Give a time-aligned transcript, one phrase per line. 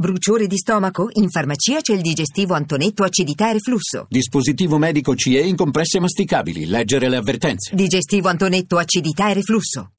[0.00, 1.10] Bruciore di stomaco?
[1.16, 4.06] In farmacia c'è il digestivo Antonetto acidità e reflusso.
[4.08, 6.64] Dispositivo medico CE in compresse masticabili.
[6.64, 7.74] Leggere le avvertenze.
[7.74, 9.90] Digestivo Antonetto acidità e reflusso.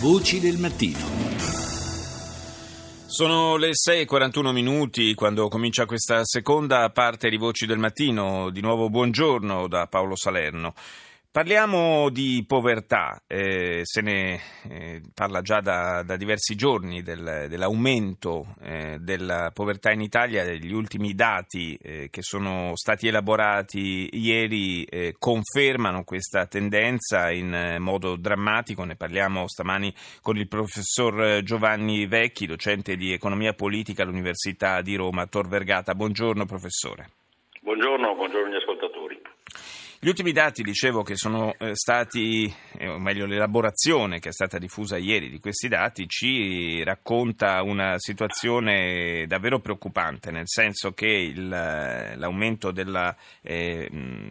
[0.00, 0.98] Voci del mattino.
[3.06, 8.50] Sono le 6.41 minuti quando comincia questa seconda parte di Voci del Mattino.
[8.50, 10.74] Di nuovo buongiorno da Paolo Salerno.
[11.34, 14.40] Parliamo di povertà, eh, se ne
[14.70, 20.72] eh, parla già da, da diversi giorni del, dell'aumento eh, della povertà in Italia, gli
[20.72, 28.14] ultimi dati eh, che sono stati elaborati ieri eh, confermano questa tendenza in eh, modo
[28.14, 29.92] drammatico, ne parliamo stamani
[30.22, 35.96] con il professor Giovanni Vecchi, docente di economia politica all'Università di Roma, Tor Vergata.
[35.96, 37.08] Buongiorno professore.
[37.60, 39.20] Buongiorno, buongiorno agli ascoltatori.
[40.04, 44.58] Gli ultimi dati, dicevo, che sono eh, stati, eh, o meglio l'elaborazione che è stata
[44.58, 51.48] diffusa ieri di questi dati, ci racconta una situazione davvero preoccupante, nel senso che il,
[51.48, 53.88] l'aumento della, eh,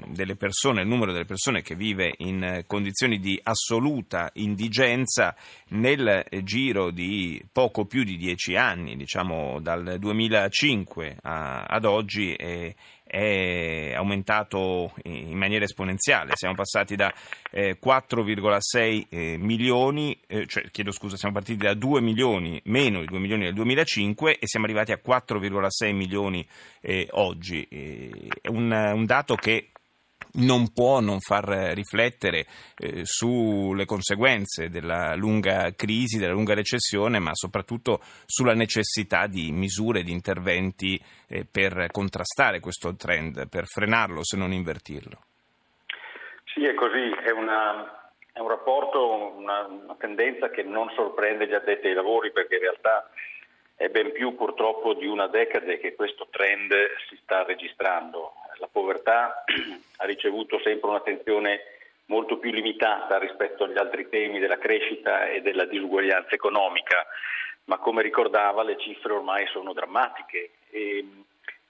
[0.09, 5.35] delle persone, il numero delle persone che vive in condizioni di assoluta indigenza
[5.69, 12.75] nel giro di poco più di dieci anni, diciamo dal 2005 a, ad oggi, è,
[13.13, 16.31] è aumentato in maniera esponenziale.
[16.33, 17.13] Siamo passati da
[17.51, 23.05] eh, 4,6 eh, milioni, eh, cioè, chiedo scusa, siamo partiti da 2 milioni, meno di
[23.05, 26.43] 2 milioni nel 2005 e siamo arrivati a 4,6 milioni
[26.81, 27.67] eh, oggi.
[28.41, 29.72] è un dato che
[30.35, 32.45] non può non far riflettere
[32.77, 40.03] eh, sulle conseguenze della lunga crisi, della lunga recessione, ma soprattutto sulla necessità di misure,
[40.03, 45.19] di interventi eh, per contrastare questo trend, per frenarlo se non invertirlo.
[46.53, 51.53] Sì, è così, è, una, è un rapporto, una, una tendenza che non sorprende gli
[51.53, 53.09] addetti ai lavori perché in realtà
[53.75, 56.73] è ben più purtroppo di una decade che questo trend
[57.09, 59.43] si sta registrando la povertà
[60.03, 61.61] ha ricevuto sempre un'attenzione
[62.07, 67.05] molto più limitata rispetto agli altri temi della crescita e della disuguaglianza economica,
[67.65, 70.51] ma come ricordava le cifre ormai sono drammatiche.
[70.69, 71.05] E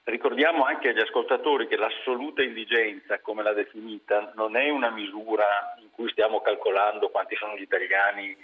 [0.05, 5.91] ricordiamo anche agli ascoltatori che l'assoluta indigenza, come l'ha definita, non è una misura in
[5.91, 8.35] cui stiamo calcolando quanti sono gli italiani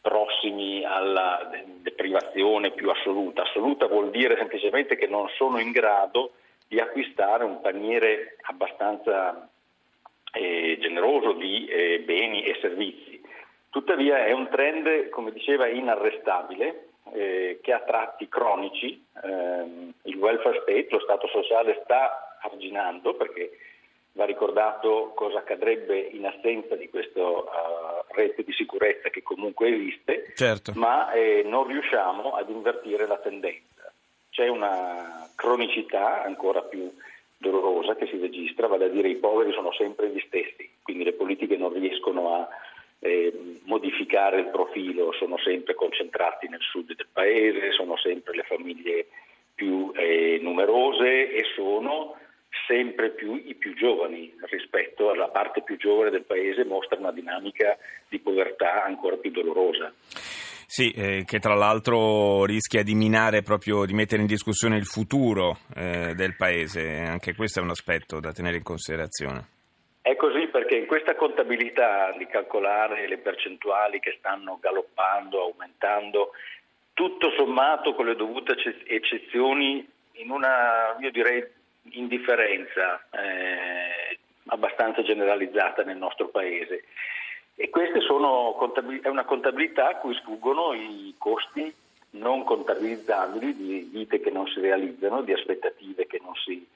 [0.00, 1.50] prossimi alla
[1.80, 3.42] deprivazione più assoluta.
[3.42, 6.34] Assoluta vuol dire semplicemente che non sono in grado
[6.66, 9.48] di acquistare un paniere abbastanza
[10.32, 13.22] eh, generoso di eh, beni e servizi.
[13.70, 19.04] Tuttavia è un trend, come diceva, inarrestabile, eh, che ha tratti cronici.
[19.22, 23.58] Ehm, il welfare state, lo Stato sociale, sta arginando perché
[24.12, 27.44] va ricordato cosa accadrebbe in assenza di questa uh,
[28.10, 30.72] rete di sicurezza che comunque esiste, certo.
[30.76, 33.73] ma eh, non riusciamo ad invertire la tendenza
[34.34, 36.92] c'è una cronicità ancora più
[37.36, 41.12] dolorosa che si registra, vale a dire i poveri sono sempre gli stessi, quindi le
[41.12, 42.48] politiche non riescono a
[42.98, 49.06] eh, modificare il profilo, sono sempre concentrati nel sud del paese, sono sempre le famiglie
[49.54, 52.16] più eh, numerose e sono
[52.66, 57.78] sempre più i più giovani rispetto alla parte più giovane del paese mostra una dinamica
[58.08, 59.92] di povertà ancora più dolorosa.
[60.76, 65.58] Sì, eh, che tra l'altro rischia di minare proprio, di mettere in discussione il futuro
[65.72, 69.46] eh, del Paese, anche questo è un aspetto da tenere in considerazione.
[70.02, 76.32] È così perché in questa contabilità di calcolare le percentuali che stanno galoppando, aumentando,
[76.92, 78.56] tutto sommato con le dovute
[78.88, 81.40] eccezioni in una, io direi,
[81.90, 86.82] indifferenza eh, abbastanza generalizzata nel nostro Paese.
[87.56, 91.72] E questa è una contabilità a cui sfuggono i costi
[92.10, 96.66] non contabilizzabili di vite che non si realizzano, di aspettative che non si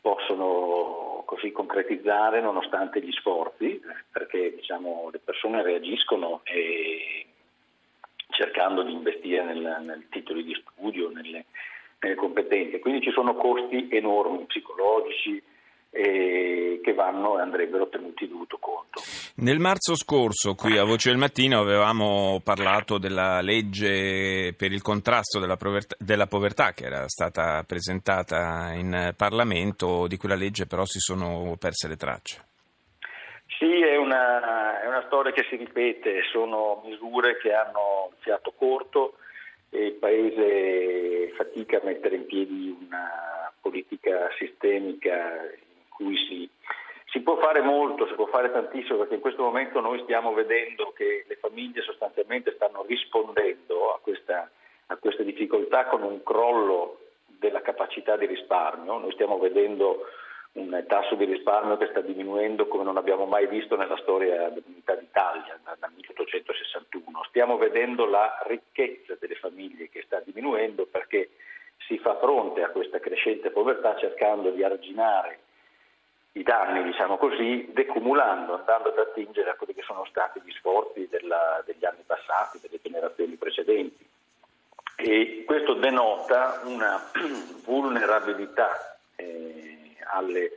[0.00, 6.42] possono così concretizzare nonostante gli sforzi, perché diciamo, le persone reagiscono
[8.30, 11.44] cercando di investire nel, titoli di studio, nelle,
[12.00, 12.80] nelle competenze.
[12.80, 15.42] Quindi ci sono costi enormi psicologici,
[15.94, 18.56] eh, che vanno e andrebbero tenuti dovuto
[18.92, 19.08] conto.
[19.36, 25.38] Nel marzo scorso, qui a Voce del Mattino, avevamo parlato della legge per il contrasto
[25.38, 30.98] della povertà, della povertà che era stata presentata in Parlamento, di quella legge però si
[30.98, 32.44] sono perse le tracce.
[33.58, 39.18] Sì, è una, è una storia che si ripete, sono misure che hanno fiato corto
[39.70, 45.48] e il Paese fatica a mettere in piedi una politica sistemica
[45.88, 46.50] cui si,
[47.12, 50.92] si può fare molto, si può fare tantissimo perché in questo momento noi stiamo vedendo
[50.96, 54.50] che le famiglie sostanzialmente stanno rispondendo a questa
[54.86, 58.98] a queste difficoltà con un crollo della capacità di risparmio.
[58.98, 60.06] Noi stiamo vedendo
[60.52, 64.94] un tasso di risparmio che sta diminuendo come non abbiamo mai visto nella storia dell'unità
[64.94, 67.24] d'Italia dal 1861.
[67.28, 71.30] Stiamo vedendo la ricchezza delle famiglie che sta diminuendo perché
[71.86, 75.40] si fa fronte a questa crescente povertà cercando di arginare
[76.32, 81.06] i danni, diciamo così, decumulando, andando ad attingere a quelli che sono stati gli sforzi
[81.10, 84.08] della, degli anni passati, delle generazioni precedenti.
[84.96, 87.10] E questo denota una
[87.64, 90.50] vulnerabilità eh, alle,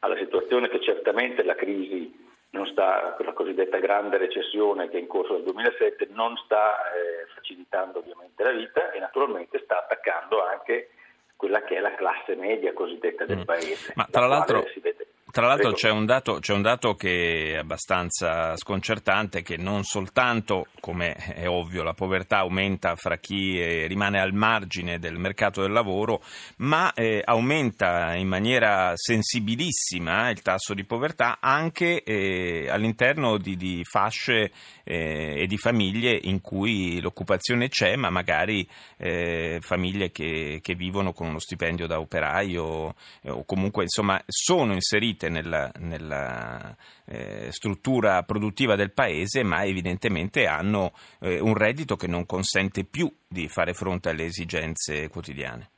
[0.00, 2.20] alla situazione che certamente la crisi
[2.50, 7.26] non sta, quella cosiddetta grande recessione che è in corso dal 2007, non sta eh,
[7.34, 10.90] facilitando ovviamente la vita e naturalmente sta attaccando anche
[11.36, 13.42] quella che è la classe media cosiddetta del mm.
[13.42, 13.92] paese.
[13.96, 14.64] Ma tra l'altro...
[15.32, 20.66] Tra l'altro c'è un, dato, c'è un, dato, che è abbastanza sconcertante, che non soltanto,
[20.78, 25.72] come è ovvio, la povertà aumenta fra chi eh, rimane al margine del mercato del
[25.72, 26.22] lavoro,
[26.56, 33.80] ma eh, aumenta in maniera sensibilissima il tasso di povertà anche eh, all'interno di, di
[33.84, 34.52] fasce
[34.84, 38.68] eh, e di famiglie in cui l'occupazione c'è, ma magari
[38.98, 44.72] eh, famiglie che, che, vivono con uno stipendio da operaio eh, o comunque insomma sono
[44.72, 46.74] inserite presente nella, nella
[47.06, 53.10] eh, struttura produttiva del paese, ma evidentemente hanno eh, un reddito che non consente più
[53.28, 55.70] di fare fronte alle esigenze quotidiane.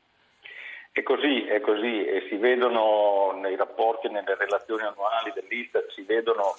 [0.93, 6.55] È così, è così e si vedono nei rapporti, nelle relazioni annuali dell'Istat, si vedono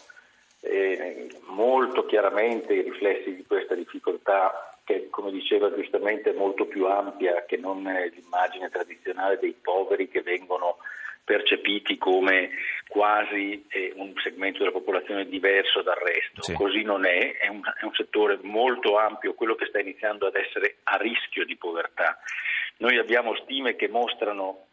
[0.62, 6.86] eh, molto chiaramente i riflessi di questa difficoltà che, come diceva giustamente, è molto più
[6.86, 10.78] ampia che non l'immagine tradizionale dei poveri che vengono
[11.26, 12.52] percepiti come
[12.96, 16.42] quasi un segmento della popolazione diverso dal resto.
[16.42, 16.54] Sì.
[16.54, 20.36] Così non è, è un, è un settore molto ampio, quello che sta iniziando ad
[20.36, 22.18] essere a rischio di povertà.
[22.78, 24.68] Noi abbiamo stime che mostrano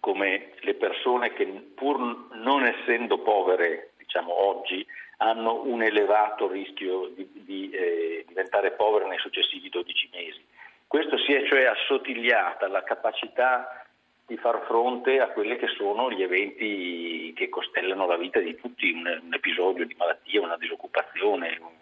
[0.00, 4.84] come le persone che pur non essendo povere, diciamo oggi,
[5.18, 10.44] hanno un elevato rischio di, di eh, diventare povere nei successivi 12 mesi.
[10.88, 13.85] Questo si è cioè assottigliata la capacità
[14.26, 18.90] di far fronte a quelli che sono gli eventi che costellano la vita di tutti,
[18.90, 21.56] un, un episodio di malattia, una disoccupazione.
[21.60, 21.74] Un...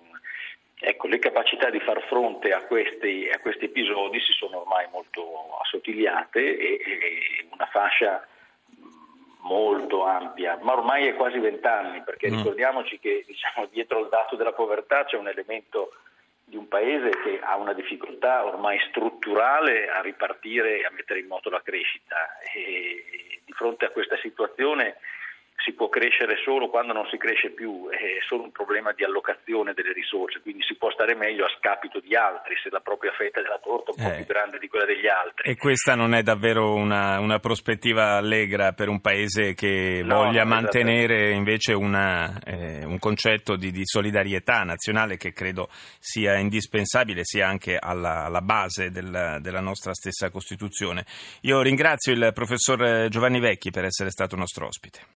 [0.78, 5.56] Ecco, le capacità di far fronte a questi, a questi, episodi si sono ormai molto
[5.62, 8.26] assottigliate e, e una fascia
[9.44, 12.36] molto ampia, ma ormai è quasi vent'anni, perché mm.
[12.36, 15.92] ricordiamoci che diciamo, dietro al dato della povertà c'è un elemento
[16.54, 21.26] di un paese che ha una difficoltà ormai strutturale a ripartire e a mettere in
[21.26, 22.38] moto la crescita.
[22.54, 24.96] E di fronte a questa situazione
[25.64, 29.72] si può crescere solo quando non si cresce più, è solo un problema di allocazione
[29.72, 33.40] delle risorse, quindi si può stare meglio a scapito di altri se la propria fetta
[33.40, 34.10] della torta è un eh.
[34.10, 35.50] po' più grande di quella degli altri.
[35.50, 40.44] E questa non è davvero una, una prospettiva allegra per un paese che no, voglia
[40.44, 45.68] mantenere invece una, eh, un concetto di, di, solidarietà nazionale che credo
[45.98, 51.06] sia indispensabile, sia anche alla, alla base del, della nostra stessa Costituzione.
[51.42, 55.12] Io ringrazio il professor Giovanni Vecchi per essere stato nostro ospite.